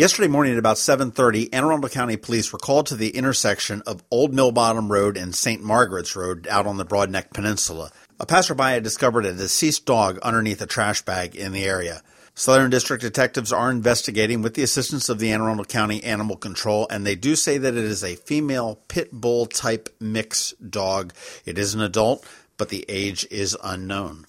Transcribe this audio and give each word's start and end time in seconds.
Yesterday 0.00 0.28
morning 0.28 0.54
at 0.54 0.58
about 0.58 0.78
7:30, 0.78 1.52
Anne 1.52 1.62
Arundel 1.62 1.90
County 1.90 2.16
Police 2.16 2.54
were 2.54 2.58
called 2.58 2.86
to 2.86 2.96
the 2.96 3.10
intersection 3.10 3.82
of 3.86 4.02
Old 4.10 4.32
Mill 4.32 4.50
Bottom 4.50 4.90
Road 4.90 5.18
and 5.18 5.34
St. 5.34 5.62
Margaret's 5.62 6.16
Road 6.16 6.48
out 6.48 6.66
on 6.66 6.78
the 6.78 6.86
Broadneck 6.86 7.34
Peninsula. 7.34 7.90
A 8.18 8.24
passerby 8.24 8.62
had 8.62 8.82
discovered 8.82 9.26
a 9.26 9.34
deceased 9.34 9.84
dog 9.84 10.18
underneath 10.20 10.62
a 10.62 10.66
trash 10.66 11.02
bag 11.02 11.36
in 11.36 11.52
the 11.52 11.64
area. 11.64 12.02
Southern 12.34 12.70
District 12.70 13.02
detectives 13.02 13.52
are 13.52 13.70
investigating 13.70 14.40
with 14.40 14.54
the 14.54 14.62
assistance 14.62 15.10
of 15.10 15.18
the 15.18 15.30
Anne 15.32 15.42
Arundel 15.42 15.66
County 15.66 16.02
Animal 16.02 16.38
Control, 16.38 16.86
and 16.88 17.06
they 17.06 17.14
do 17.14 17.36
say 17.36 17.58
that 17.58 17.76
it 17.76 17.84
is 17.84 18.02
a 18.02 18.16
female 18.16 18.80
pit 18.88 19.12
bull 19.12 19.44
type 19.44 19.94
mix 20.00 20.54
dog. 20.66 21.12
It 21.44 21.58
is 21.58 21.74
an 21.74 21.82
adult, 21.82 22.24
but 22.56 22.70
the 22.70 22.86
age 22.88 23.26
is 23.30 23.54
unknown. 23.62 24.24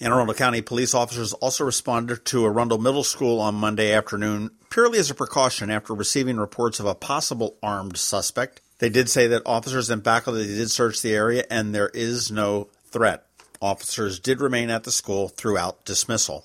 Anne 0.00 0.12
Arundel 0.12 0.34
County 0.34 0.62
police 0.62 0.94
officers 0.94 1.32
also 1.32 1.64
responded 1.64 2.24
to 2.26 2.46
Arundel 2.46 2.78
Middle 2.78 3.02
School 3.02 3.40
on 3.40 3.56
Monday 3.56 3.92
afternoon 3.92 4.50
purely 4.70 4.98
as 4.98 5.10
a 5.10 5.14
precaution 5.14 5.70
after 5.70 5.92
receiving 5.92 6.36
reports 6.36 6.78
of 6.78 6.86
a 6.86 6.94
possible 6.94 7.56
armed 7.64 7.96
suspect. 7.96 8.60
They 8.78 8.90
did 8.90 9.08
say 9.08 9.26
that 9.26 9.42
officers 9.44 9.90
and 9.90 10.04
faculty 10.04 10.46
did 10.46 10.70
search 10.70 11.02
the 11.02 11.14
area 11.14 11.44
and 11.50 11.74
there 11.74 11.88
is 11.88 12.30
no 12.30 12.68
threat. 12.86 13.26
Officers 13.60 14.20
did 14.20 14.40
remain 14.40 14.70
at 14.70 14.84
the 14.84 14.92
school 14.92 15.28
throughout 15.28 15.84
dismissal. 15.84 16.44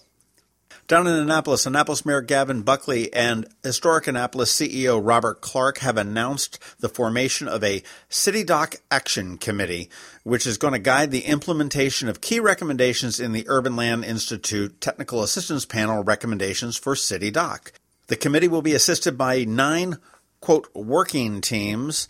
Down 0.94 1.08
in 1.08 1.16
Annapolis, 1.16 1.66
Annapolis 1.66 2.06
Mayor 2.06 2.22
Gavin 2.22 2.62
Buckley 2.62 3.12
and 3.16 3.48
Historic 3.64 4.06
Annapolis 4.06 4.54
CEO 4.54 5.02
Robert 5.04 5.42
Clark 5.42 5.80
have 5.80 5.98
announced 5.98 6.60
the 6.82 6.88
formation 6.88 7.48
of 7.48 7.64
a 7.64 7.82
City 8.10 8.44
Dock 8.44 8.76
Action 8.92 9.40
Committee, 9.40 9.90
which 10.22 10.46
is 10.46 10.60
going 10.60 10.74
to 10.74 10.80
guide 10.80 11.10
the 11.10 11.26
implementation 11.26 12.10
of 12.10 12.22
key 12.22 12.40
recommendations 12.40 13.20
in 13.20 13.32
the 13.32 13.44
Urban 13.48 13.76
Land 13.76 14.06
Institute 14.06 14.80
Technical 14.80 15.24
Assistance 15.24 15.66
Panel 15.66 16.04
recommendations 16.04 16.78
for 16.78 16.96
City 16.96 17.32
Dock. 17.32 17.72
The 18.06 18.16
committee 18.16 18.48
will 18.48 18.62
be 18.62 18.76
assisted 18.76 19.18
by 19.18 19.46
nine, 19.46 19.98
quote, 20.42 20.70
working 20.76 21.42
teams, 21.42 22.08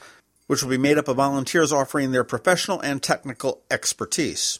which 0.48 0.62
will 0.62 0.70
be 0.70 0.78
made 0.78 0.98
up 0.98 1.08
of 1.08 1.16
volunteers 1.16 1.72
offering 1.72 2.12
their 2.12 2.26
professional 2.26 2.82
and 2.82 3.02
technical 3.02 3.62
expertise. 3.72 4.60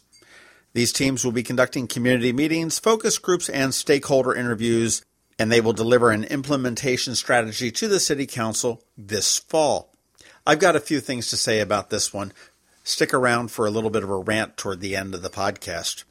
These 0.74 0.92
teams 0.92 1.24
will 1.24 1.32
be 1.32 1.44
conducting 1.44 1.86
community 1.86 2.32
meetings, 2.32 2.80
focus 2.80 3.18
groups, 3.18 3.48
and 3.48 3.72
stakeholder 3.72 4.34
interviews, 4.34 5.02
and 5.38 5.50
they 5.50 5.60
will 5.60 5.72
deliver 5.72 6.10
an 6.10 6.24
implementation 6.24 7.14
strategy 7.14 7.70
to 7.70 7.88
the 7.88 8.00
City 8.00 8.26
Council 8.26 8.82
this 8.96 9.38
fall. 9.38 9.92
I've 10.44 10.58
got 10.58 10.76
a 10.76 10.80
few 10.80 11.00
things 11.00 11.28
to 11.28 11.36
say 11.36 11.60
about 11.60 11.90
this 11.90 12.12
one. 12.12 12.32
Stick 12.82 13.14
around 13.14 13.52
for 13.52 13.66
a 13.66 13.70
little 13.70 13.88
bit 13.88 14.02
of 14.02 14.10
a 14.10 14.16
rant 14.16 14.56
toward 14.56 14.80
the 14.80 14.96
end 14.96 15.14
of 15.14 15.22
the 15.22 15.30
podcast. 15.30 16.04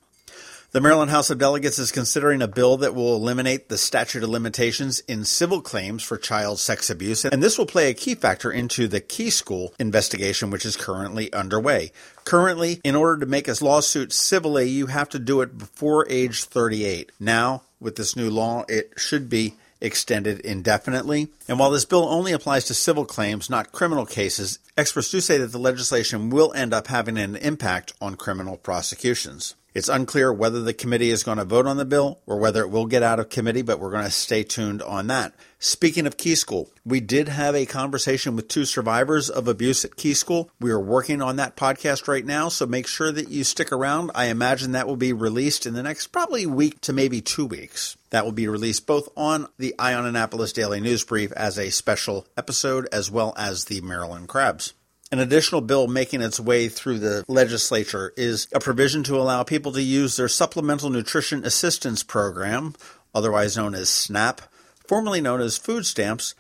The 0.74 0.82
Maryland 0.82 1.12
House 1.12 1.30
of 1.30 1.38
Delegates 1.38 1.78
is 1.78 1.92
considering 1.92 2.42
a 2.42 2.48
bill 2.48 2.78
that 2.78 2.96
will 2.96 3.16
eliminate 3.16 3.70
the 3.70 3.78
statute 3.78 4.24
of 4.24 4.32
limitations 4.32 5.02
in 5.02 5.24
civil 5.24 5.62
claims 5.62 6.02
for 6.02 6.18
child 6.18 6.58
sex 6.58 6.90
abuse, 6.90 7.24
and 7.26 7.44
this 7.44 7.60
will 7.60 7.68
play 7.68 7.92
a 7.92 7.94
key 7.94 8.16
factor 8.16 8.52
into 8.52 8.88
the 8.88 9.00
Key 9.00 9.30
School 9.30 9.76
investigation, 9.78 10.50
which 10.50 10.66
is 10.66 10.76
currently 10.76 11.32
underway. 11.32 11.92
Currently, 12.24 12.82
in 12.84 12.96
order 12.96 13.20
to 13.20 13.30
make 13.30 13.48
a 13.48 13.64
lawsuit 13.64 14.12
civilly, 14.12 14.68
you 14.68 14.88
have 14.88 15.10
to 15.10 15.20
do 15.20 15.42
it 15.42 15.60
before 15.60 16.08
age 16.10 16.46
38. 16.46 17.12
Now, 17.20 17.62
with 17.80 17.96
this 17.96 18.16
new 18.16 18.32
law, 18.32 18.66
it 18.68 18.94
should 18.98 19.30
be 19.30 19.54
extended 19.80 20.40
indefinitely. 20.40 21.28
And 21.48 21.60
while 21.60 21.70
this 21.70 21.86
bill 21.86 22.10
only 22.10 22.32
applies 22.32 22.66
to 22.66 22.74
civil 22.74 23.06
claims, 23.06 23.48
not 23.48 23.74
criminal 23.74 24.08
cases, 24.08 24.58
experts 24.76 25.12
do 25.12 25.22
say 25.22 25.38
that 25.38 25.52
the 25.52 25.60
legislation 25.60 26.32
will 26.32 26.52
end 26.54 26.74
up 26.74 26.88
having 26.88 27.20
an 27.20 27.36
impact 27.36 27.94
on 28.02 28.16
criminal 28.16 28.58
prosecutions. 28.58 29.54
It's 29.74 29.90
unclear 29.90 30.32
whether 30.32 30.62
the 30.62 30.74
committee 30.74 31.10
is 31.10 31.24
going 31.24 31.40
to 31.40 31.46
vote 31.46 31.66
on 31.66 31.78
the 31.78 31.86
bill 31.86 32.20
or 32.28 32.38
whether 32.38 32.62
it 32.62 32.70
will 32.70 32.86
get 32.86 33.02
out 33.02 33.20
of 33.20 33.30
committee, 33.30 33.64
but 33.64 33.80
we're 33.80 33.92
going 33.92 34.06
to 34.06 34.12
stay 34.12 34.44
tuned 34.44 34.84
on 34.84 35.08
that. 35.08 35.34
Speaking 35.58 36.06
of 36.06 36.18
Key 36.18 36.36
School, 36.36 36.70
we 36.86 37.00
did 37.00 37.28
have 37.28 37.56
a 37.56 37.66
conversation 37.66 38.36
with 38.36 38.48
two 38.48 38.66
survivors 38.66 39.30
of 39.30 39.48
abuse 39.48 39.84
at 39.84 39.96
Key 39.96 40.14
School. 40.14 40.52
We 40.60 40.70
are 40.70 40.80
working 40.80 41.22
on 41.22 41.38
that 41.38 41.56
podcast 41.56 42.08
right 42.08 42.26
now, 42.26 42.50
so 42.50 42.68
make 42.68 42.86
sure 42.86 43.12
that 43.12 43.30
you 43.30 43.44
stick 43.44 43.72
around. 43.72 44.12
I 44.14 44.26
imagine 44.26 44.74
that 44.74 44.88
will 44.88 44.98
be 44.98 45.14
released 45.14 45.66
in 45.66 45.74
the 45.74 45.84
next 45.84 46.08
probably 46.08 46.46
week 46.46 46.80
to 46.82 46.94
maybe 46.94 47.22
two 47.22 47.46
weeks. 47.46 47.98
That 48.12 48.26
will 48.26 48.32
be 48.32 48.48
released 48.48 48.86
both 48.86 49.10
on 49.18 49.48
the 49.58 49.74
Eye 49.80 49.96
on 49.96 50.06
Annapolis 50.06 50.54
Daily 50.54 50.82
News 50.82 51.04
Brief 51.04 51.32
as 51.32 51.58
a 51.58 51.72
special 51.72 52.28
episode 52.38 52.88
as 52.92 53.10
well 53.10 53.34
as 53.38 53.66
the 53.66 53.82
Maryland 53.82 54.28
Crabs. 54.28 54.74
An 55.14 55.20
additional 55.20 55.62
bill 55.62 55.86
making 55.86 56.24
its 56.24 56.40
way 56.40 56.70
through 56.70 56.98
the 56.98 57.24
legislature 57.28 58.14
is 58.18 58.48
a 58.52 58.60
provision 58.60 59.04
to 59.04 59.16
allow 59.16 59.44
people 59.44 59.72
to 59.74 59.82
use 59.84 60.16
their 60.16 60.28
Supplemental 60.28 60.90
Nutrition 60.90 61.46
Assistance 61.46 62.02
Program, 62.02 62.74
otherwise 63.14 63.56
known 63.56 63.76
as 63.76 63.90
SNAP, 63.90 64.42
formerly 64.88 65.22
known 65.22 65.40
as 65.40 65.56
food 65.56 65.86
stamps, 65.86 66.34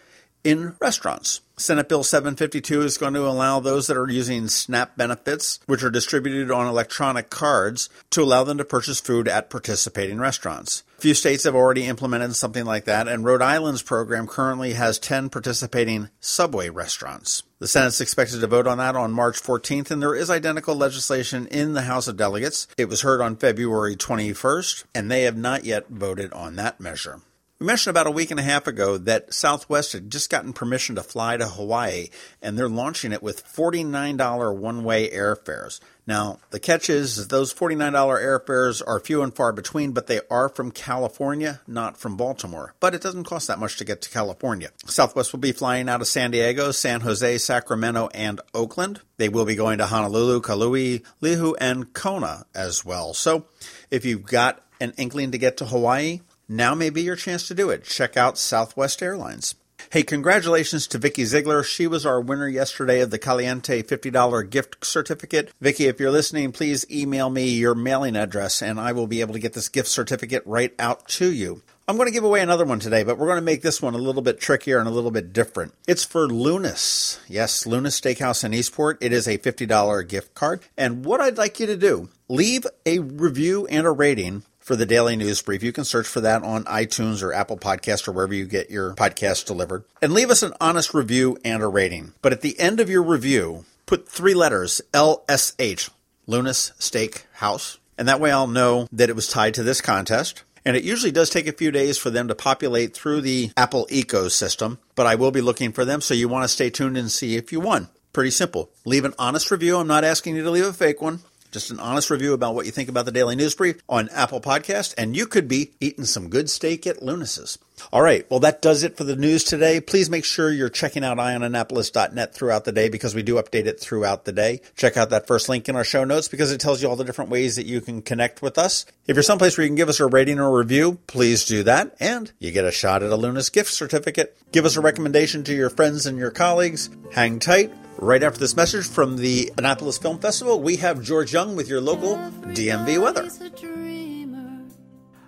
in 0.44 0.76
restaurants. 0.82 1.42
Senate 1.56 1.88
Bill 1.88 2.04
752 2.04 2.82
is 2.82 2.98
going 2.98 3.14
to 3.14 3.28
allow 3.28 3.60
those 3.60 3.86
that 3.86 3.96
are 3.96 4.10
using 4.10 4.48
SNAP 4.48 4.98
benefits, 4.98 5.60
which 5.68 5.84
are 5.84 5.92
distributed 5.92 6.50
on 6.50 6.66
electronic 6.66 7.30
cards, 7.30 7.92
to 8.10 8.24
allow 8.24 8.44
them 8.44 8.58
to 8.58 8.66
purchase 8.66 9.00
food 9.00 9.28
at 9.28 9.52
participating 9.52 10.18
restaurants. 10.18 10.82
A 11.03 11.12
few 11.12 11.14
states 11.14 11.44
have 11.44 11.53
already 11.53 11.84
implemented 11.84 12.34
something 12.34 12.64
like 12.64 12.86
that, 12.86 13.09
and 13.09 13.25
Rhode 13.25 13.41
Island's 13.41 13.81
program 13.81 14.25
currently 14.25 14.72
has 14.72 14.97
10 15.00 15.28
participating 15.30 16.08
Subway 16.22 16.69
restaurants. 16.69 17.44
The 17.59 17.68
Senate's 17.68 18.00
expected 18.00 18.40
to 18.40 18.47
vote 18.47 18.68
on 18.68 18.78
that 18.78 18.96
on 18.96 19.12
March 19.12 19.38
14th, 19.44 19.92
and 19.92 20.02
there 20.02 20.16
is 20.16 20.30
identical 20.30 20.75
legislation 20.75 21.46
in 21.47 21.74
the 21.74 21.81
House 21.81 22.08
of 22.08 22.16
Delegates. 22.16 22.69
It 22.78 22.88
was 22.88 23.02
heard 23.02 23.19
on 23.19 23.36
February 23.36 23.97
21st, 23.97 24.86
and 24.96 25.12
they 25.12 25.24
have 25.24 25.36
not 25.36 25.66
yet 25.66 25.90
voted 25.90 26.31
on 26.31 26.56
that 26.56 26.80
measure. 26.80 27.19
We 27.63 27.68
mentioned 27.68 27.91
about 27.91 28.07
a 28.07 28.12
week 28.12 28.29
and 28.29 28.41
a 28.41 28.44
half 28.44 28.68
ago 28.68 28.97
that 28.97 29.34
Southwest 29.34 29.94
had 29.94 30.09
just 30.09 30.29
gotten 30.29 30.51
permission 30.51 30.96
to 30.96 31.01
fly 31.01 31.38
to 31.38 31.47
Hawaii, 31.47 32.09
and 32.41 32.59
they're 32.59 32.68
launching 32.68 33.13
it 33.13 33.24
with 33.24 33.41
$49 33.46 34.57
one 34.57 34.84
way 34.84 35.09
airfares. 35.09 35.79
Now, 36.06 36.40
the 36.50 36.59
catch 36.59 36.90
is, 36.90 37.29
those 37.29 37.53
$49 37.53 37.94
airfares 37.94 38.81
are 38.85 39.00
few 39.00 39.22
and 39.22 39.34
far 39.34 39.53
between, 39.53 39.94
but 39.94 40.07
they 40.07 40.19
are 40.29 40.50
from 40.50 40.72
California, 40.72 41.62
not 41.66 41.96
from 41.96 42.18
Baltimore. 42.18 42.75
But 42.81 42.96
it 42.96 43.01
doesn't 43.01 43.24
cost 43.24 43.47
that 43.47 43.59
much 43.59 43.78
to 43.78 43.85
get 43.85 44.01
to 44.01 44.09
California. 44.09 44.72
Southwest 44.85 45.31
will 45.31 45.40
be 45.40 45.53
flying 45.53 45.88
out 45.88 46.01
of 46.01 46.07
San 46.07 46.31
Diego, 46.31 46.72
San 46.72 47.00
Jose, 47.00 47.38
Sacramento, 47.38 48.09
and 48.13 48.41
Oakland. 48.53 49.00
They 49.16 49.30
will 49.30 49.45
be 49.45 49.56
going 49.56 49.78
to 49.78 49.85
Honolulu, 49.85 50.41
Kauai, 50.41 51.00
Lihue, 51.22 51.56
and 51.62 51.94
Kona 51.94 52.44
as 52.53 52.84
well. 52.84 53.13
So 53.13 53.45
if 53.90 54.03
you've 54.03 54.25
got 54.25 54.62
an 54.81 54.91
inkling 54.97 55.31
to 55.31 55.38
get 55.38 55.56
to 55.57 55.66
Hawaii, 55.66 56.19
now 56.48 56.76
may 56.76 56.90
be 56.90 57.02
your 57.02 57.16
chance 57.16 57.48
to 57.48 57.54
do 57.54 57.70
it. 57.70 57.84
Check 57.84 58.18
out 58.18 58.38
Southwest 58.38 59.02
Airlines. 59.02 59.56
Hey, 59.92 60.04
congratulations 60.04 60.88
to 60.88 60.98
Vicky 60.98 61.24
Ziegler. 61.24 61.62
She 61.62 61.86
was 61.86 62.06
our 62.06 62.20
winner 62.20 62.48
yesterday 62.48 63.02
of 63.02 63.12
the 63.12 63.20
Caliente 63.20 63.84
$50 63.84 64.50
gift 64.50 64.84
certificate. 64.84 65.52
Vicky, 65.62 65.86
if 65.86 66.00
you're 66.00 66.09
listening, 66.09 66.52
please 66.52 66.86
email 66.90 67.30
me 67.30 67.50
your 67.50 67.76
mailing 67.76 68.16
address 68.16 68.62
and 68.62 68.80
I 68.80 68.92
will 68.92 69.08
be 69.08 69.22
able 69.22 69.34
to 69.34 69.40
get 69.40 69.54
this 69.54 69.70
gift 69.70 69.90
certificate 69.90 70.42
right 70.46 70.74
out 70.80 71.08
to 71.09 71.31
you. 71.31 71.62
I'm 71.86 71.98
going 71.98 72.08
to 72.08 72.14
give 72.14 72.24
away 72.24 72.40
another 72.42 72.64
one 72.64 72.80
today, 72.80 73.04
but 73.04 73.18
we're 73.18 73.28
going 73.28 73.40
to 73.40 73.42
make 73.42 73.62
this 73.62 73.81
one 73.81 73.94
a 73.94 73.98
little 73.98 74.22
bit 74.22 74.40
trickier 74.40 74.80
and 74.80 74.88
a 74.88 74.92
little 74.92 75.12
bit 75.12 75.34
different. 75.34 75.74
It's 75.86 76.06
for 76.06 76.28
Lewnes. 76.30 77.20
Yes, 77.28 77.66
Lewnes 77.66 78.00
Steakhouse 78.00 78.45
in 78.45 78.54
Eastport. 78.54 78.98
It 79.01 79.12
is 79.12 79.28
a 79.28 79.38
$50 79.38 80.07
gift 80.07 80.34
card. 80.34 80.62
And 80.78 81.04
what 81.04 81.19
I'd 81.19 81.38
like 81.38 81.60
you 81.60 81.68
to 81.68 81.75
do, 81.75 82.07
leave 82.30 82.66
a 82.86 83.00
review 83.00 83.68
and 83.68 83.86
a 83.86 83.92
rating 83.92 84.44
for 84.63 84.75
the 84.75 84.86
daily 84.86 85.15
news 85.15 85.42
brief. 85.42 85.62
You 85.62 85.74
can 85.74 85.83
search 85.83 86.07
for 86.07 86.21
that 86.21 86.44
on 86.44 86.63
iTunes 86.65 87.21
or 87.21 87.33
Apple 87.33 87.57
Podcast 87.57 88.07
or 88.07 88.13
wherever 88.13 88.33
you 88.33 88.45
get 88.45 88.71
your 88.71 88.95
podcasts 88.95 89.45
delivered. 89.45 89.83
And 90.01 90.13
leave 90.13 90.31
us 90.31 90.42
an 90.42 90.54
honest 90.60 90.94
review 90.94 91.38
and 91.44 91.62
a 91.62 91.68
rating. 91.68 92.13
But 92.21 92.31
at 92.31 92.42
the 92.42 92.60
end 92.60 92.80
of 92.80 92.89
your 92.89 93.04
review, 93.04 93.65
put 93.86 94.07
three 94.07 94.33
letters 94.33 94.81
LSH, 94.94 95.89
Lewnes 96.27 96.71
Steak 96.81 97.25
House. 97.33 97.77
And 97.98 98.07
that 98.07 98.19
way 98.19 98.31
I'll 98.31 98.48
know 98.48 98.88
that 98.92 99.10
it 99.10 99.15
was 99.15 99.27
tied 99.27 99.54
to 99.56 99.63
this 99.63 99.81
contest. 99.81 100.44
And 100.66 100.77
it 100.77 100.83
usually 100.83 101.12
does 101.12 101.30
take 101.30 101.48
a 101.48 101.51
few 101.51 101.71
days 101.71 101.98
for 101.98 102.09
them 102.09 102.30
to 102.30 102.36
populate 102.36 102.94
through 102.94 103.21
the 103.21 103.51
Apple 103.57 103.86
ecosystem, 103.92 104.77
but 104.95 105.06
I 105.06 105.16
will 105.16 105.31
be 105.31 105.42
looking 105.42 105.74
for 105.74 105.83
them, 105.83 106.00
so 106.00 106.13
you 106.13 106.30
want 106.30 106.45
to 106.45 106.48
stay 106.48 106.69
tuned 106.69 106.95
and 106.95 107.12
see 107.12 107.36
if 107.36 107.51
you 107.51 107.59
won. 107.59 107.89
Pretty 108.13 108.31
simple. 108.31 108.69
Leave 108.86 109.04
an 109.04 109.13
honest 109.19 109.51
review. 109.51 109.77
I'm 109.77 109.88
not 109.88 110.06
asking 110.06 110.38
you 110.38 110.44
to 110.44 110.51
leave 110.51 110.66
a 110.66 110.71
fake 110.71 111.01
one 111.01 111.19
just 111.54 111.72
an 111.72 111.80
honest 111.80 112.10
review 112.10 112.34
about 112.34 112.56
what 112.56 112.66
you 112.66 112.72
think 112.72 112.90
about 112.90 113.06
the 113.06 113.12
Daily 113.12 113.36
News 113.36 113.56
Brief 113.56 113.80
on 113.88 114.10
Apple 114.10 114.42
Podcast, 114.42 114.96
and 114.98 115.16
you 115.16 115.28
could 115.28 115.48
be 115.48 115.72
eating 115.80 116.04
some 116.04 116.30
good 116.30 116.50
steak 116.50 116.86
at 116.88 117.04
Lewnes's. 117.04 117.60
All 117.92 118.02
right. 118.02 118.30
Well, 118.30 118.40
that 118.40 118.62
does 118.62 118.84
it 118.84 118.98
for 118.98 119.04
the 119.04 119.16
news 119.16 119.44
today. 119.44 119.80
Please 119.80 120.10
make 120.10 120.26
sure 120.26 120.52
you're 120.52 120.70
checking 120.70 121.04
out 121.04 121.18
eyeonannapolis.net 121.18 122.34
throughout 122.34 122.66
the 122.66 122.72
day 122.72 122.90
because 122.90 123.14
we 123.14 123.24
do 123.24 123.36
update 123.36 123.66
it 123.66 123.80
throughout 123.80 124.26
the 124.26 124.32
day. 124.32 124.62
Check 124.76 124.98
out 124.98 125.10
that 125.12 125.28
first 125.28 125.50
link 125.50 125.70
in 125.70 125.76
our 125.76 125.84
show 125.84 126.04
notes 126.04 126.28
because 126.28 126.52
it 126.52 126.60
tells 126.60 126.82
you 126.82 126.90
all 126.90 126.96
the 126.96 127.04
different 127.04 127.32
ways 127.32 127.56
that 127.56 127.66
you 127.66 127.82
can 127.82 128.02
connect 128.02 128.42
with 128.42 128.58
us. 128.58 128.86
If 129.08 129.16
you're 129.16 129.24
someplace 129.24 129.58
where 129.58 129.64
you 129.64 129.70
can 129.70 129.76
give 129.76 129.90
us 129.90 130.00
a 130.00 130.08
rating 130.08 130.40
or 130.40 130.58
review, 130.58 131.00
please 131.08 131.46
do 131.46 131.64
that. 131.64 131.96
And 132.00 132.32
you 132.40 132.52
get 132.52 132.66
a 132.66 132.72
shot 132.72 133.04
at 133.04 133.12
a 133.12 133.18
Lewnes 133.18 133.52
gift 133.52 133.72
certificate. 133.72 134.38
Give 134.52 134.66
us 134.66 134.76
a 134.76 134.82
recommendation 134.82 135.44
to 135.46 135.54
your 135.54 135.70
friends 135.70 136.06
and 136.06 136.18
your 136.18 136.32
colleagues. 136.32 136.90
Hang 137.12 137.40
tight. 137.40 137.72
Right 138.04 138.22
after 138.22 138.38
this 138.38 138.58
message 138.58 138.86
from 138.86 139.16
the 139.16 139.54
Annapolis 139.58 139.98
Film 139.98 140.20
Festival, 140.20 140.60
we 140.60 140.76
have 140.76 141.02
George 141.02 141.32
Young 141.32 141.56
with 141.56 141.70
your 141.70 141.80
local 141.80 142.18
DMV 142.18 143.02
weather. 143.02 143.30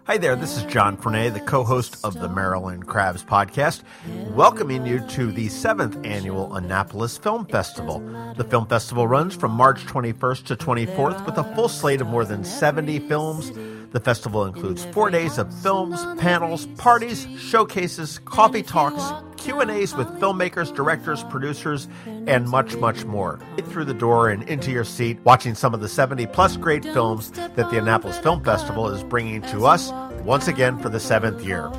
Hi 0.04 0.18
there, 0.18 0.36
this 0.36 0.58
is 0.58 0.64
John 0.64 0.98
Frenaye, 0.98 1.34
the 1.34 1.40
co 1.40 1.64
host 1.64 1.96
of 2.04 2.20
the 2.20 2.28
Maryland 2.28 2.86
Crabs 2.86 3.24
podcast, 3.24 3.84
welcoming 4.32 4.86
you 4.86 5.00
to 5.08 5.32
the 5.32 5.48
seventh 5.48 6.06
annual 6.06 6.54
Annapolis 6.54 7.18
Film 7.18 7.46
Festival. 7.46 8.02
The 8.36 8.44
film 8.44 8.68
festival 8.68 9.08
runs 9.08 9.36
from 9.36 9.54
March 9.54 9.86
21st 9.86 10.44
to 10.48 10.58
24th 10.58 11.26
with 11.26 11.38
a 11.38 11.56
full 11.56 11.70
slate 11.70 12.02
of 12.02 12.08
more 12.08 12.26
than 12.26 12.44
70 12.44 13.00
films. 13.08 13.54
The 13.92 14.00
festival 14.00 14.46
includes 14.46 14.86
four 14.86 15.10
days 15.10 15.38
of 15.38 15.54
films, 15.62 16.04
panels, 16.20 16.66
parties, 16.78 17.28
showcases, 17.40 18.20
coffee 18.20 18.64
talks, 18.64 19.04
Q&As 19.42 19.96
with 19.96 20.08
filmmakers, 20.20 20.76
directors, 20.76 21.24
producers, 21.26 21.88
and 22.06 22.50
much, 22.50 22.76
much 22.78 23.06
more. 23.06 23.40
Get 23.58 23.68
through 23.68 23.86
the 23.86 23.94
door 23.94 24.30
and 24.30 24.44
into 24.50 24.72
your 24.72 24.84
seat 24.84 25.20
watching 25.24 25.56
some 25.56 25.74
of 25.74 25.82
the 25.82 25.88
70 25.88 26.26
plus 26.28 26.58
great 26.58 26.84
films 26.84 27.32
that 27.32 27.56
the 27.56 27.78
Annapolis 27.78 28.18
Film 28.18 28.44
Festival 28.44 28.90
is 28.90 29.04
bringing 29.04 29.42
to 29.44 29.66
us 29.66 29.92
once 30.24 30.48
again 30.48 30.78
for 30.80 30.90
the 30.90 31.00
seventh 31.00 31.44
year. 31.46 31.72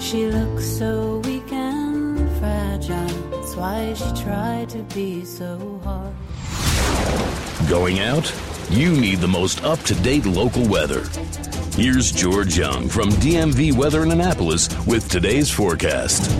She 0.00 0.26
looks 0.26 0.66
so 0.66 1.18
weak 1.24 1.52
and 1.52 2.18
fragile. 2.38 3.30
That's 3.30 3.54
why 3.54 3.94
she 3.94 4.22
tried 4.24 4.68
to 4.70 4.82
be 4.94 5.24
so 5.24 5.80
hard. 5.84 7.41
Going 7.68 8.00
out? 8.00 8.32
You 8.70 8.92
need 8.92 9.20
the 9.20 9.28
most 9.28 9.62
up 9.64 9.78
to 9.80 9.94
date 9.94 10.26
local 10.26 10.66
weather. 10.68 11.04
Here's 11.76 12.10
George 12.10 12.58
Young 12.58 12.88
from 12.88 13.10
DMV 13.10 13.74
Weather 13.74 14.02
in 14.02 14.10
Annapolis 14.10 14.68
with 14.86 15.08
today's 15.08 15.50
forecast. 15.50 16.30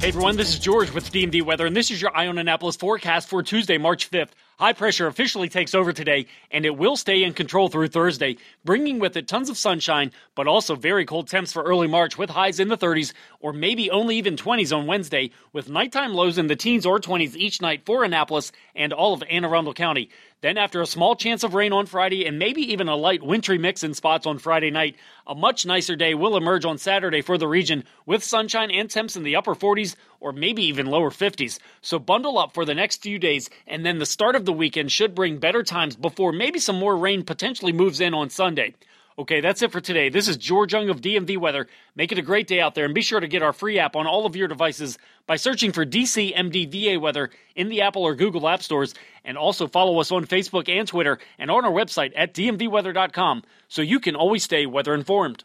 Hey 0.00 0.08
everyone, 0.08 0.36
this 0.36 0.50
is 0.50 0.58
George 0.58 0.90
with 0.92 1.10
DMV 1.10 1.42
Weather, 1.42 1.66
and 1.66 1.76
this 1.76 1.90
is 1.90 2.00
your 2.00 2.16
Eye 2.16 2.28
on 2.28 2.38
Annapolis 2.38 2.76
forecast 2.76 3.28
for 3.28 3.42
Tuesday, 3.42 3.78
March 3.78 4.10
5th. 4.10 4.30
High 4.56 4.72
pressure 4.72 5.08
officially 5.08 5.48
takes 5.48 5.74
over 5.74 5.92
today, 5.92 6.26
and 6.52 6.64
it 6.64 6.76
will 6.76 6.96
stay 6.96 7.24
in 7.24 7.32
control 7.32 7.68
through 7.68 7.88
Thursday, 7.88 8.36
bringing 8.64 9.00
with 9.00 9.16
it 9.16 9.26
tons 9.26 9.50
of 9.50 9.58
sunshine, 9.58 10.12
but 10.36 10.46
also 10.46 10.76
very 10.76 11.04
cold 11.04 11.26
temps 11.26 11.52
for 11.52 11.64
early 11.64 11.88
March 11.88 12.16
with 12.16 12.30
highs 12.30 12.60
in 12.60 12.68
the 12.68 12.76
30s 12.76 13.12
or 13.40 13.52
maybe 13.52 13.90
only 13.90 14.16
even 14.16 14.36
20s 14.36 14.76
on 14.76 14.86
Wednesday, 14.86 15.32
with 15.52 15.68
nighttime 15.68 16.14
lows 16.14 16.38
in 16.38 16.46
the 16.46 16.54
teens 16.54 16.86
or 16.86 17.00
20s 17.00 17.34
each 17.34 17.60
night 17.60 17.84
for 17.84 18.04
Annapolis 18.04 18.52
and 18.76 18.92
all 18.92 19.12
of 19.12 19.24
Anne 19.28 19.44
Arundel 19.44 19.74
County. 19.74 20.08
Then, 20.40 20.56
after 20.56 20.80
a 20.82 20.86
small 20.86 21.16
chance 21.16 21.42
of 21.42 21.54
rain 21.54 21.72
on 21.72 21.86
Friday 21.86 22.26
and 22.26 22.38
maybe 22.38 22.60
even 22.72 22.86
a 22.86 22.94
light 22.96 23.22
wintry 23.22 23.58
mix 23.58 23.82
in 23.82 23.94
spots 23.94 24.26
on 24.26 24.38
Friday 24.38 24.70
night, 24.70 24.94
a 25.26 25.34
much 25.34 25.66
nicer 25.66 25.96
day 25.96 26.14
will 26.14 26.36
emerge 26.36 26.64
on 26.64 26.78
Saturday 26.78 27.22
for 27.22 27.38
the 27.38 27.48
region 27.48 27.82
with 28.06 28.22
sunshine 28.22 28.70
and 28.70 28.90
temps 28.90 29.16
in 29.16 29.22
the 29.22 29.36
upper 29.36 29.54
40s 29.54 29.96
or 30.24 30.32
maybe 30.32 30.62
even 30.62 30.86
lower 30.86 31.10
50s. 31.10 31.58
So 31.82 31.98
bundle 31.98 32.38
up 32.38 32.54
for 32.54 32.64
the 32.64 32.74
next 32.74 33.02
few 33.02 33.18
days, 33.18 33.50
and 33.66 33.84
then 33.84 33.98
the 33.98 34.06
start 34.06 34.36
of 34.36 34.46
the 34.46 34.54
weekend 34.54 34.90
should 34.90 35.14
bring 35.14 35.36
better 35.36 35.62
times 35.62 35.96
before 35.96 36.32
maybe 36.32 36.58
some 36.58 36.78
more 36.78 36.96
rain 36.96 37.24
potentially 37.24 37.74
moves 37.74 38.00
in 38.00 38.14
on 38.14 38.30
Sunday. 38.30 38.74
Okay, 39.18 39.42
that's 39.42 39.60
it 39.60 39.70
for 39.70 39.82
today. 39.82 40.08
This 40.08 40.26
is 40.26 40.38
George 40.38 40.72
Young 40.72 40.88
of 40.88 41.02
DMV 41.02 41.36
Weather. 41.36 41.68
Make 41.94 42.10
it 42.10 42.18
a 42.18 42.22
great 42.22 42.46
day 42.46 42.58
out 42.58 42.74
there 42.74 42.86
and 42.86 42.94
be 42.94 43.02
sure 43.02 43.20
to 43.20 43.28
get 43.28 43.42
our 43.42 43.52
free 43.52 43.78
app 43.78 43.96
on 43.96 44.06
all 44.06 44.24
of 44.24 44.34
your 44.34 44.48
devices 44.48 44.98
by 45.26 45.36
searching 45.36 45.72
for 45.72 45.84
DCMDVA 45.84 46.98
Weather 46.98 47.28
in 47.54 47.68
the 47.68 47.82
Apple 47.82 48.02
or 48.02 48.14
Google 48.14 48.48
App 48.48 48.62
Stores 48.62 48.94
and 49.26 49.36
also 49.36 49.68
follow 49.68 50.00
us 50.00 50.10
on 50.10 50.24
Facebook 50.24 50.70
and 50.70 50.88
Twitter 50.88 51.18
and 51.38 51.50
on 51.50 51.66
our 51.66 51.70
website 51.70 52.12
at 52.16 52.32
dmvweather.com 52.32 53.42
so 53.68 53.82
you 53.82 54.00
can 54.00 54.16
always 54.16 54.42
stay 54.42 54.64
weather 54.64 54.94
informed. 54.94 55.44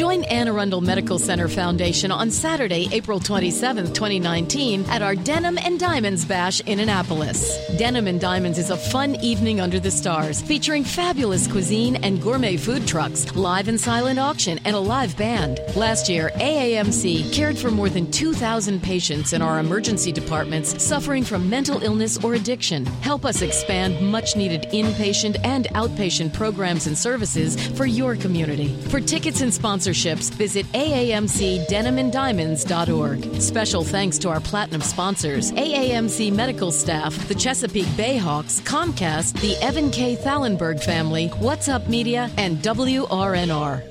Join 0.00 0.24
Anne 0.24 0.48
Arundel 0.48 0.80
Medical 0.80 1.18
Center 1.18 1.46
Foundation 1.46 2.10
on 2.10 2.30
Saturday, 2.30 2.88
April 2.90 3.20
27, 3.20 3.92
2019, 3.92 4.86
at 4.86 5.02
our 5.02 5.14
Denim 5.14 5.58
and 5.58 5.78
Diamonds 5.78 6.24
Bash 6.24 6.62
in 6.62 6.80
Annapolis. 6.80 7.58
Denim 7.76 8.06
and 8.06 8.18
Diamonds 8.18 8.56
is 8.56 8.70
a 8.70 8.78
fun 8.78 9.16
evening 9.16 9.60
under 9.60 9.78
the 9.78 9.90
stars, 9.90 10.40
featuring 10.40 10.84
fabulous 10.84 11.46
cuisine 11.46 11.96
and 11.96 12.22
gourmet 12.22 12.56
food 12.56 12.88
trucks, 12.88 13.36
live 13.36 13.68
and 13.68 13.78
silent 13.78 14.18
auction, 14.18 14.58
and 14.64 14.74
a 14.74 14.78
live 14.80 15.14
band. 15.18 15.60
Last 15.76 16.08
year, 16.08 16.30
AAMC 16.36 17.34
cared 17.34 17.58
for 17.58 17.70
more 17.70 17.90
than 17.90 18.10
2,000 18.10 18.82
patients 18.82 19.34
in 19.34 19.42
our 19.42 19.58
emergency 19.58 20.12
departments 20.12 20.82
suffering 20.82 21.24
from 21.24 21.50
mental 21.50 21.82
illness 21.82 22.16
or 22.24 22.32
addiction. 22.32 22.86
Help 23.02 23.26
us 23.26 23.42
expand 23.42 24.00
much 24.00 24.34
needed 24.34 24.62
inpatient 24.72 25.36
and 25.44 25.66
outpatient 25.74 26.32
programs 26.32 26.86
and 26.86 26.96
services 26.96 27.54
for 27.76 27.84
your 27.84 28.16
community. 28.16 28.74
For 28.88 28.98
tickets 28.98 29.42
and 29.42 29.52
sponsorships, 29.90 30.30
visit 30.32 30.66
AAMCDenimandDiamonds.org. 30.72 33.40
Special 33.40 33.84
thanks 33.84 34.18
to 34.18 34.28
our 34.28 34.40
platinum 34.40 34.80
sponsors 34.80 35.52
AAMC 35.52 36.32
medical 36.32 36.72
staff, 36.72 37.28
the 37.28 37.34
Chesapeake 37.34 37.86
Bayhawks, 37.88 38.62
Comcast, 38.62 39.38
the 39.40 39.56
Evan 39.62 39.90
K. 39.90 40.16
Thalenberg 40.16 40.82
family, 40.82 41.28
What's 41.38 41.68
Up 41.68 41.86
Media, 41.88 42.30
and 42.36 42.58
WRNR. 42.58 43.82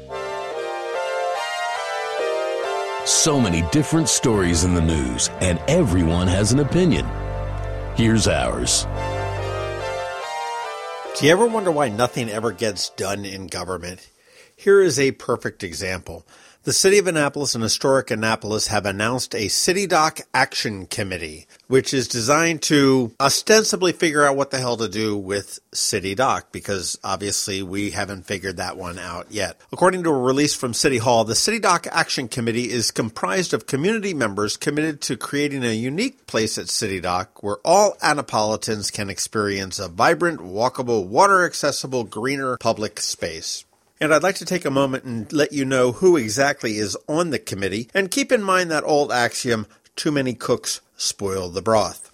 So 3.06 3.40
many 3.42 3.63
different 3.72 4.10
stories 4.10 4.66
in 4.66 4.75
the 4.75 4.81
news, 4.81 5.30
and 5.42 5.57
everyone 5.68 6.28
has 6.28 6.51
an 6.51 6.60
opinion. 6.60 7.07
Here's 7.96 8.28
ours. 8.28 8.86
Do 11.18 11.25
you 11.25 11.31
ever 11.31 11.48
wonder 11.48 11.72
why 11.72 11.90
nothing 11.90 12.30
ever 12.30 12.51
gets 12.51 12.92
done 12.92 13.25
in 13.25 13.48
government? 13.48 14.07
Here 14.60 14.82
is 14.82 15.00
a 15.00 15.14
perfect 15.14 15.64
example. 15.64 16.28
The 16.64 16.74
City 16.74 16.98
of 16.98 17.08
Annapolis 17.08 17.56
and 17.56 17.64
Historic 17.64 18.12
Annapolis 18.12 18.68
have 18.68 18.86
announced 18.86 19.34
a 19.34 19.48
City 19.48 19.88
Dock 19.88 20.20
Action 20.34 20.86
Committee, 20.86 21.48
which 21.68 21.94
is 21.94 22.10
designed 22.10 22.62
to 22.64 23.14
ostensibly 23.22 23.94
figure 23.94 24.26
out 24.26 24.36
what 24.36 24.52
the 24.52 24.58
hell 24.58 24.76
to 24.76 24.90
do 24.90 25.16
with 25.16 25.62
City 25.72 26.14
Dock, 26.14 26.52
because 26.52 27.00
obviously 27.06 27.64
we 27.64 27.92
haven't 27.92 28.26
figured 28.26 28.58
that 28.58 28.76
one 28.76 29.00
out 29.00 29.28
yet. 29.30 29.58
According 29.72 30.04
to 30.04 30.10
a 30.10 30.22
release 30.22 30.54
from 30.54 30.74
City 30.74 30.98
Hall, 30.98 31.24
the 31.24 31.36
City 31.36 31.60
Dock 31.60 31.88
Action 31.90 32.28
Committee 32.28 32.70
is 32.70 32.92
comprised 32.92 33.54
of 33.54 33.66
community 33.66 34.14
members 34.14 34.58
committed 34.58 35.00
to 35.04 35.16
creating 35.16 35.64
a 35.64 35.74
unique 35.74 36.28
place 36.28 36.58
at 36.58 36.68
City 36.68 37.00
Dock 37.00 37.42
where 37.42 37.60
all 37.64 37.96
Annapolitans 38.04 38.92
can 38.92 39.10
experience 39.10 39.80
a 39.80 39.88
vibrant, 39.88 40.42
walkable, 40.42 41.08
water 41.08 41.46
accessible, 41.46 42.04
greener 42.04 42.58
public 42.58 43.00
space. 43.00 43.63
And 44.01 44.13
I'd 44.13 44.24
like 44.24 44.36
to 44.36 44.46
take 44.46 44.63
a 44.63 44.72
moment 44.72 45.03
and 45.03 45.32
let 45.34 45.51
you 45.51 45.65
know 45.65 45.91
who 45.91 46.15
exactly 46.15 46.77
is 46.77 46.98
on 47.08 47.32
the 47.32 47.39
committee, 47.39 47.89
and 47.94 48.10
keep 48.10 48.32
in 48.32 48.41
mind 48.41 48.72
that 48.72 48.84
old 48.86 49.12
axiom 49.12 49.68
too 49.96 50.12
many 50.12 50.34
cooks 50.34 50.79
spoil 50.96 51.50
the 51.50 51.62
broth. 51.62 52.09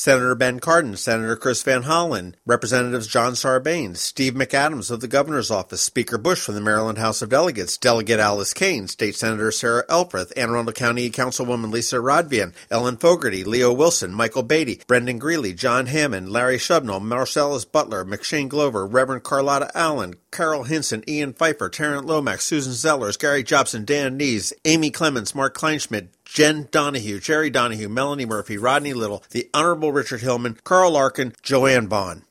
Senator 0.00 0.34
Ben 0.34 0.60
Cardin, 0.60 0.96
Senator 0.96 1.36
Chris 1.36 1.62
Van 1.62 1.82
Hollen, 1.82 2.32
Representatives 2.46 3.06
John 3.06 3.34
Sarbanes, 3.34 3.98
Steve 3.98 4.32
McAdams 4.32 4.90
of 4.90 5.00
the 5.00 5.06
Governor's 5.06 5.50
Office, 5.50 5.82
Speaker 5.82 6.16
Busch 6.16 6.40
from 6.40 6.54
the 6.54 6.62
Maryland 6.62 6.96
House 6.96 7.20
of 7.20 7.28
Delegates, 7.28 7.76
Delegate 7.76 8.18
Alice 8.18 8.54
Cain, 8.54 8.88
State 8.88 9.14
Senator 9.14 9.52
Sarah 9.52 9.84
Elfreth, 9.90 10.32
Anne 10.38 10.48
Arundel 10.48 10.72
County 10.72 11.10
Councilwoman 11.10 11.70
Lisa 11.70 11.96
Rodvien, 11.96 12.54
Ellen 12.70 12.96
Fogarty, 12.96 13.44
Leo 13.44 13.74
Wilson, 13.74 14.14
Michael 14.14 14.42
Beatty, 14.42 14.80
Brendan 14.86 15.18
Greeley, 15.18 15.52
John 15.52 15.84
Hammond, 15.84 16.32
Larry 16.32 16.56
Shubnall, 16.56 17.02
Marcellus 17.02 17.66
Butler, 17.66 18.02
McShane 18.02 18.48
Glover, 18.48 18.86
Reverend 18.86 19.22
Carlotta 19.22 19.70
Allen, 19.74 20.14
Carol 20.32 20.64
Hinson, 20.64 21.04
Ian 21.06 21.34
Pfeiffer, 21.34 21.68
Tarrant 21.68 22.06
Lomax, 22.06 22.46
Susan 22.46 22.72
Zellers, 22.72 23.18
Gary 23.18 23.42
Jobson, 23.42 23.84
Dan 23.84 24.16
Nees, 24.16 24.54
Amy 24.64 24.90
Clements, 24.90 25.34
Mark 25.34 25.54
Kleinschmidt, 25.54 26.08
Jen 26.32 26.68
Donahue, 26.70 27.18
Jerry 27.18 27.50
Donahue, 27.50 27.88
Melanie 27.88 28.24
Murphy, 28.24 28.56
Rodney 28.56 28.92
Little, 28.92 29.24
the 29.30 29.50
Honorable 29.52 29.90
Richard 29.90 30.20
Hillman, 30.20 30.60
Carl 30.62 30.92
Larkin, 30.92 31.34
Joanne 31.42 31.88
Vaughn. 31.88 32.22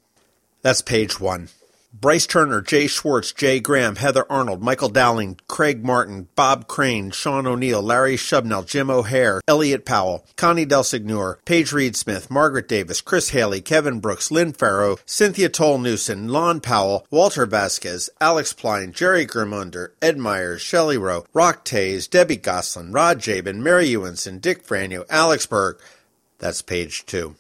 That's 0.62 0.82
page 0.82 1.20
one. 1.20 1.50
Bryce 1.92 2.28
Turner, 2.28 2.62
Jay 2.62 2.86
Schwartz, 2.86 3.32
Jay 3.32 3.60
Graham, 3.60 3.96
Heather 3.96 4.32
Arnold, 4.32 4.62
Michael 4.62 4.90
Dowling, 4.90 5.40
Craig 5.48 5.84
Martin, 5.84 6.28
Bob 6.36 6.68
Crane, 6.68 7.10
Sean 7.10 7.48
O'Neill, 7.48 7.82
Larry 7.82 8.16
Shubnell, 8.16 8.64
Jim 8.64 8.92
O'Hare, 8.92 9.42
Elliot 9.48 9.86
Powell, 9.86 10.24
Connie 10.38 10.66
Del 10.66 10.84
Signore, 10.84 11.40
Paige 11.46 11.74
Reed 11.74 11.96
Smith, 11.96 12.30
Margaret 12.30 12.68
Davis, 12.68 13.02
Chris 13.02 13.30
Haley, 13.30 13.62
Kevin 13.62 14.00
Brooks, 14.00 14.30
Lynn 14.30 14.54
Farrow, 14.54 14.98
Cynthia 15.08 15.50
Toll 15.50 15.80
Newson, 15.80 16.28
Lon 16.28 16.62
Powell, 16.62 17.08
Walter 17.10 17.48
Vasquez, 17.48 18.08
Alex 18.22 18.54
Pline, 18.54 18.94
Jerry 18.94 19.26
Grimmunder, 19.26 19.90
Ed 20.00 20.20
Myers, 20.20 20.62
Shelley 20.62 20.98
Rowe, 20.98 21.26
Rock 21.34 21.66
Tays, 21.66 22.08
Debbie 22.08 22.38
Goslin, 22.38 22.92
Rod 22.92 23.20
Jabin, 23.20 23.64
Mary 23.64 23.88
Ewenson, 23.88 24.40
Dick 24.40 24.64
Franyo, 24.64 25.06
Alex 25.10 25.48
Berg. 25.48 25.80
That's 26.38 26.62
page 26.62 27.08
two. 27.08 27.36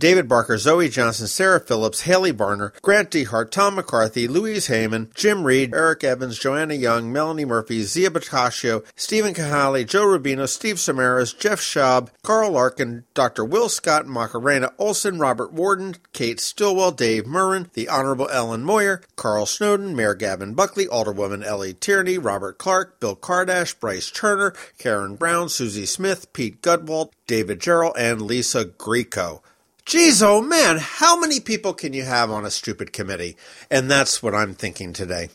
David 0.00 0.28
Barker, 0.28 0.56
Zoe 0.56 0.88
Johnson, 0.88 1.26
Sarah 1.26 1.60
Phillips, 1.60 2.00
Haley 2.00 2.32
Barner, 2.32 2.72
Grant 2.80 3.10
DeHart, 3.10 3.50
Tom 3.50 3.74
McCarthy, 3.74 4.26
Louise 4.26 4.68
Heyman, 4.68 5.12
Jim 5.12 5.44
Reed, 5.44 5.74
Eric 5.74 6.02
Evans, 6.02 6.38
Joanna 6.38 6.72
Young, 6.72 7.12
Melanie 7.12 7.44
Murphy, 7.44 7.82
Zia 7.82 8.10
Boccaccio, 8.10 8.82
Stephen 8.96 9.34
Kahali, 9.34 9.86
Joe 9.86 10.06
Rubino, 10.06 10.48
Steve 10.48 10.76
Samaras, 10.76 11.38
Jeff 11.38 11.60
Schaub, 11.60 12.08
Carl 12.22 12.52
Larkin, 12.52 13.04
Dr. 13.12 13.44
Will 13.44 13.68
Scott, 13.68 14.06
Macarena 14.06 14.72
Olson, 14.78 15.18
Robert 15.18 15.52
Warden, 15.52 15.96
Kate 16.14 16.40
Stillwell, 16.40 16.92
Dave 16.92 17.24
Murrin, 17.24 17.70
the 17.74 17.86
Honorable 17.90 18.30
Ellen 18.30 18.64
Moyer, 18.64 19.02
Carl 19.16 19.44
Snowden, 19.44 19.94
Mayor 19.94 20.14
Gavin 20.14 20.54
Buckley, 20.54 20.86
Alderwoman 20.86 21.44
Elly 21.44 21.74
Tierney, 21.74 22.16
Robert 22.16 22.56
Clark, 22.56 23.00
Bill 23.00 23.16
Kardash, 23.16 23.78
Bryce 23.78 24.10
Turner, 24.10 24.54
Karen 24.78 25.16
Brown, 25.16 25.50
Susie 25.50 25.84
Smith, 25.84 26.32
Pete 26.32 26.62
Gutwald, 26.62 27.10
David 27.26 27.60
Gerald, 27.60 27.96
and 27.98 28.22
Lisa 28.22 28.64
Greco. 28.64 29.42
Geez, 29.90 30.22
oh 30.22 30.40
man, 30.40 30.78
how 30.78 31.18
many 31.18 31.40
people 31.40 31.74
can 31.74 31.92
you 31.92 32.04
have 32.04 32.30
on 32.30 32.46
a 32.46 32.50
stupid 32.52 32.92
committee? 32.92 33.36
And 33.72 33.90
that's 33.90 34.22
what 34.22 34.36
I'm 34.36 34.54
thinking 34.54 34.92
today. 34.92 35.30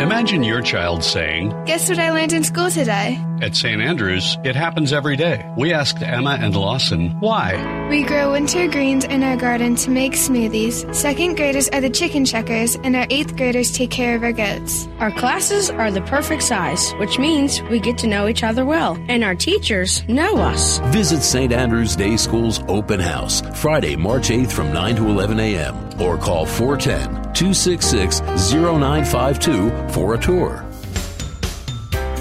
Imagine 0.00 0.44
your 0.44 0.62
child 0.62 1.02
saying, 1.02 1.50
Guess 1.64 1.88
what 1.88 1.98
I 1.98 2.12
learned 2.12 2.32
in 2.32 2.44
school 2.44 2.70
today? 2.70 3.18
At 3.42 3.56
St. 3.56 3.82
Andrews, 3.82 4.38
it 4.44 4.54
happens 4.54 4.92
every 4.92 5.16
day. 5.16 5.44
We 5.56 5.72
asked 5.72 6.00
Emma 6.00 6.38
and 6.40 6.54
Lawson 6.54 7.10
why. 7.18 7.88
We 7.90 8.04
grow 8.04 8.30
winter 8.30 8.68
greens 8.68 9.04
in 9.04 9.24
our 9.24 9.36
garden 9.36 9.74
to 9.74 9.90
make 9.90 10.12
smoothies. 10.12 10.94
Second 10.94 11.34
graders 11.36 11.68
are 11.70 11.80
the 11.80 11.90
chicken 11.90 12.24
checkers, 12.24 12.76
and 12.76 12.94
our 12.94 13.08
eighth 13.10 13.36
graders 13.36 13.72
take 13.72 13.90
care 13.90 14.14
of 14.14 14.22
our 14.22 14.30
goats. 14.30 14.86
Our 15.00 15.10
classes 15.10 15.68
are 15.68 15.90
the 15.90 16.02
perfect 16.02 16.44
size, 16.44 16.92
which 17.00 17.18
means 17.18 17.60
we 17.62 17.80
get 17.80 17.98
to 17.98 18.06
know 18.06 18.28
each 18.28 18.44
other 18.44 18.64
well, 18.64 18.96
and 19.08 19.24
our 19.24 19.34
teachers 19.34 20.06
know 20.06 20.36
us. 20.36 20.78
Visit 20.92 21.22
St. 21.24 21.52
Andrews 21.52 21.96
Day 21.96 22.16
School's 22.16 22.60
open 22.68 23.00
house 23.00 23.40
Friday, 23.60 23.96
March 23.96 24.28
8th 24.28 24.52
from 24.52 24.72
9 24.72 24.94
to 24.94 25.08
11 25.08 25.40
a.m. 25.40 26.00
or 26.00 26.16
call 26.16 26.46
410 26.46 27.17
266 27.34 28.20
0952 28.52 29.92
for 29.92 30.14
a 30.14 30.18
tour. 30.18 30.64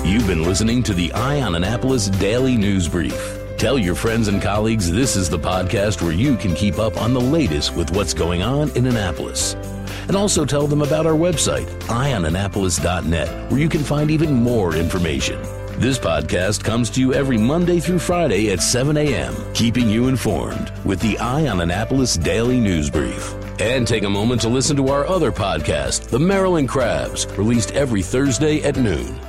You've 0.03 0.27
been 0.27 0.43
listening 0.43 0.83
to 0.83 0.93
the 0.93 1.11
Eye 1.13 1.41
on 1.41 1.55
Annapolis 1.55 2.07
Daily 2.07 2.55
News 2.55 2.87
Brief. 2.87 3.37
Tell 3.57 3.79
your 3.79 3.95
friends 3.95 4.27
and 4.27 4.41
colleagues 4.41 4.91
this 4.91 5.15
is 5.15 5.29
the 5.29 5.39
podcast 5.39 6.01
where 6.01 6.13
you 6.13 6.37
can 6.37 6.53
keep 6.53 6.77
up 6.77 6.95
on 7.01 7.13
the 7.13 7.19
latest 7.19 7.75
with 7.75 7.91
what's 7.95 8.13
going 8.13 8.43
on 8.43 8.69
in 8.77 8.85
Annapolis. 8.85 9.55
And 10.07 10.15
also 10.15 10.45
tell 10.45 10.67
them 10.67 10.81
about 10.81 11.05
our 11.05 11.13
website, 11.15 11.65
eyeonannapolis.net, 11.87 13.51
where 13.51 13.59
you 13.59 13.67
can 13.67 13.83
find 13.83 14.11
even 14.11 14.33
more 14.33 14.75
information. 14.75 15.41
This 15.79 15.97
podcast 15.99 16.63
comes 16.63 16.89
to 16.91 17.01
you 17.01 17.13
every 17.13 17.37
Monday 17.37 17.79
through 17.79 17.99
Friday 17.99 18.51
at 18.51 18.61
7 18.61 18.95
a.m., 18.97 19.35
keeping 19.53 19.89
you 19.89 20.07
informed 20.07 20.71
with 20.85 20.99
the 21.01 21.17
Eye 21.17 21.47
on 21.47 21.61
Annapolis 21.61 22.15
Daily 22.17 22.59
News 22.59 22.89
Brief. 22.89 23.47
And 23.59 23.87
take 23.87 24.03
a 24.03 24.09
moment 24.09 24.41
to 24.41 24.49
listen 24.49 24.77
to 24.77 24.89
our 24.89 25.07
other 25.07 25.31
podcast, 25.31 26.09
The 26.09 26.19
Maryland 26.19 26.69
Crabs, 26.69 27.25
released 27.37 27.71
every 27.71 28.03
Thursday 28.03 28.61
at 28.61 28.77
noon. 28.77 29.19